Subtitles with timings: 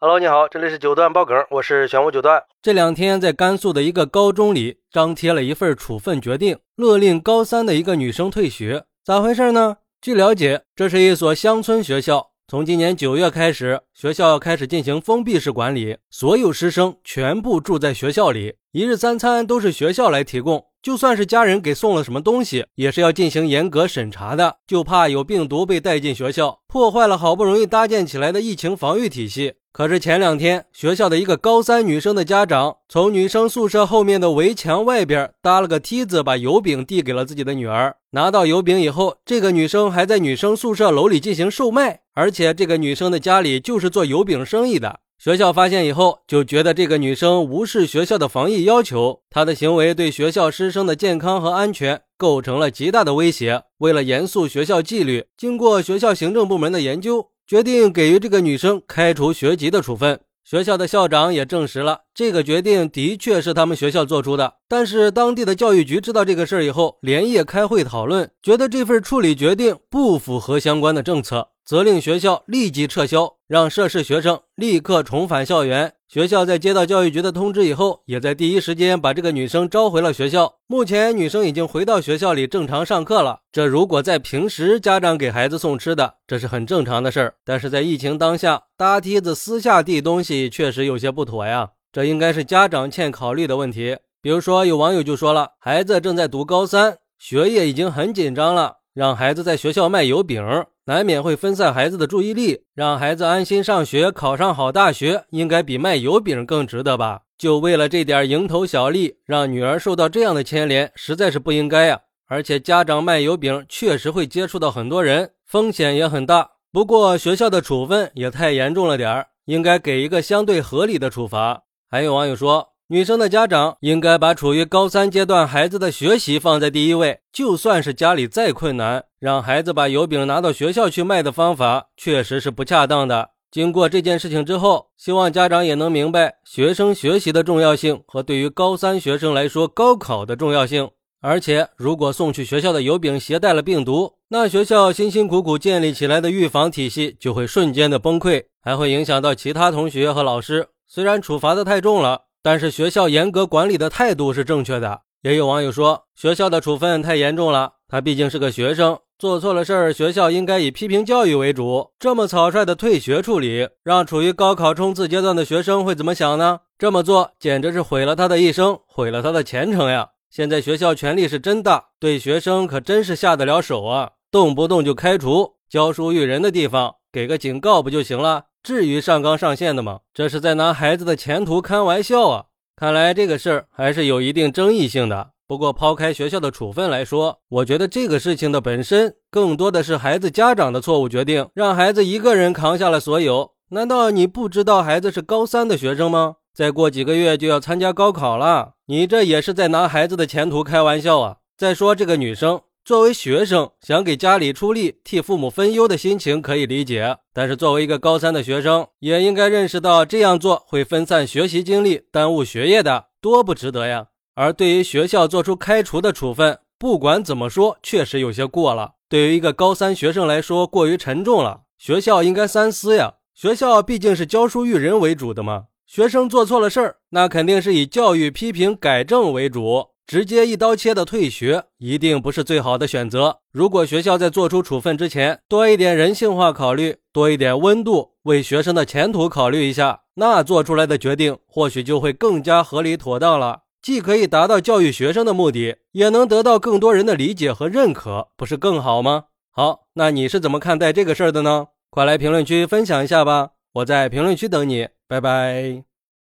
[0.00, 2.40] Hello，你好，这里是九段爆梗，我是玄武九段。
[2.62, 8.84] 这两天在甘肃的一个高中里张贴了一份处分决定，勒令高三的一个女生退学。
[9.04, 9.78] 咋回事呢？
[10.00, 20.64] 据了解，这是一所乡村学校，从今年九月开始，学校开始进行封闭式管理，所有师生全部住在学校里，一日三餐都是学校来提供。
[20.80, 29.54] 就算是家人给送了什么东西，也是要进行严格审查的，就怕有病毒被带进学校，破坏了好不容易搭建起来的疫情防御体系。
[29.78, 37.94] 可是前两天，学校的一个高三女生的家长从女生宿舍后面的围墙外边搭了个梯子，把油饼递给了自己的女儿。
[38.10, 44.98] 拿到油饼以后，这个女生还在女生宿舍楼里进行售卖，而且这个女生的家里就是做油饼生意的。
[45.16, 53.62] 学校发现以后，就觉得这个女生无视学校的防疫要求，她的行为对学校师生的健康和安全构成了极大的威胁。
[53.78, 60.20] 为了严肃学校纪律，经过学校行政部门的研究，决定给予这个女生开除学籍的处分。
[60.44, 64.56] 学校的校长也证实了，这个决定的确是他们学校做出的。
[64.68, 71.48] 但是当地的教育局知道这个事儿以后，连夜开会讨论，觉得这份处理决定不符合相关的政策。
[71.68, 75.92] 责令学校立即撤销，让涉事学生立刻重返校园。
[76.08, 80.54] 学校在接到教育局的通知以后，也在第一时间把这个女生招回了学校。
[80.66, 83.40] 目前，女生已经回到学校里正常上课了。
[83.52, 87.34] 这如果在平时，家长给孩子送吃的，这是很正常的事儿。
[87.44, 91.72] 但是在疫情当下，搭梯子私下递东西，确实有些不妥呀。
[91.92, 93.98] 这应该是家长欠考虑的问题。
[94.22, 100.44] 比如说，有网友就说了，孩子正在读高三，学业已经很紧张了，让孩子在学校卖油饼。
[100.86, 107.20] 难免会分散孩子的注意力，让孩子安心上学，考上好大学，应该比卖油饼更值得吧？
[107.38, 112.00] 就为了这点蝇头小利，让女儿受到这样的牵连，实在是不应该呀！
[112.26, 116.50] 而且家长卖油饼确实会接触到很多人，风险也很大。
[116.72, 121.62] 不过学校的处分也太严重了点儿，应该给一个相对合理的处罚。
[121.88, 122.70] 还有网友说。
[122.90, 133.32] 女生的家长应该把处于高三阶段孩子的学习放在第一位，就算是家里再困难，让孩子把油饼拿到学校去卖的方法确实是不恰当的。
[133.50, 140.88] 经过这件事情之后，希望家长也能明白学生学习的重要性和对于高三学生来说高考的重要性。
[141.20, 150.68] 而且，如果送去学校的油饼携带了病毒，那学校辛辛苦苦建立起来的预防体系就会瞬间的崩溃，还会影响到其他同学和老师。
[150.86, 152.27] 虽然处罚的太重了。
[152.42, 155.02] 但是学校严格管理的态度是正确的。
[155.22, 157.72] 也有网友说，学校的处分太严重了。
[157.88, 161.90] 他毕竟是个学生，做错了事儿，学校应该以批评教育为主。
[161.98, 166.60] 这么草率的退学处理，让处于高考冲刺阶段的学生会怎么想呢？
[166.78, 170.10] 这么做简直是毁了他的一生，毁了他的前程呀！
[170.30, 175.54] 现在学校权力是真大，对学生可真是下得了手啊，动不动就开除。
[175.68, 178.44] 教书育人的地方，给个警告不就行了？
[178.68, 180.00] 至于上纲上线的吗？
[180.12, 182.44] 这是在拿孩子的前途开玩笑啊！
[182.76, 185.30] 看来这个事儿还是有一定争议性的。
[185.46, 193.52] 不过抛开学校的处分来说，我觉得这个事情的本身更多的是孩子家长的错误决定，让孩子一个人扛下了所有。
[193.70, 196.34] 难道你不知道孩子是高三的学生吗？
[196.54, 201.36] 再过几个月就要参加高考了，你这也是在拿孩子的前途开玩笑啊！
[201.56, 202.60] 再说这个女生。
[202.88, 214.06] 作为学生，想给家里出力、替父母分忧的心情可以理解，但是作为一个高三的学生，也应该认识到这样做会分散学习精力、耽误学业的，多不值得呀！
[214.34, 218.92] 而对于学校做出开除的处分，不管怎么说，确实有些过了。
[219.06, 223.16] 对于一个高三学生来说，过于沉重了，学校应该三思呀！
[223.34, 229.88] 学校毕竟是教书育人为主的嘛，学生做错了事儿，那肯定是以教育、批评、改正为主。
[230.08, 233.40] 直接一刀切的退学一定不是最好的选择。
[233.52, 243.64] 如果学校在做出处分之前多一点人性化考虑，多一点温度，为学生的前途考虑一下，那做出来的决定或许就会更加合理妥当了。
[243.82, 249.24] 既可以达到教育学生的目的，也能得到更多人的理解和认可，不是更好吗？
[249.50, 251.66] 好，那你是怎么看待这个事儿的呢？
[251.90, 255.87] 快来评论区分享一下吧，我在评论区等你，拜拜。